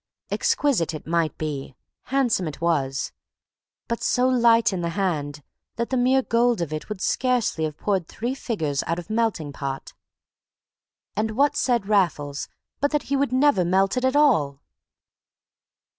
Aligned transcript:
Exquisite 0.31 0.95
it 0.95 1.05
might 1.05 1.37
be, 1.37 1.75
handsome 2.05 2.47
it 2.47 2.59
was, 2.59 3.11
but 3.87 4.01
so 4.01 4.27
light 4.27 4.73
in 4.73 4.81
the 4.81 4.89
hand 4.97 5.43
that 5.75 5.91
the 5.91 5.95
mere 5.95 6.23
gold 6.23 6.59
of 6.59 6.73
it 6.73 6.89
would 6.89 6.99
scarcely 6.99 7.65
have 7.65 7.77
poured 7.77 8.07
three 8.07 8.33
figures 8.33 8.83
out 8.87 8.97
of 8.97 9.11
melting 9.11 9.53
pot. 9.53 9.93
And 11.15 11.37
what 11.37 11.55
said 11.55 11.87
Raffles 11.87 12.47
but 12.79 12.89
that 12.89 13.03
he 13.13 13.15
would 13.15 13.31
never 13.31 13.63
melt 13.63 13.95
it 13.95 14.03
at 14.03 14.15
all! 14.15 14.63